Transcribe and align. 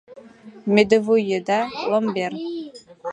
Мӧдывуй 0.73 1.21
еда— 1.37 1.61
ломбер 1.89 2.31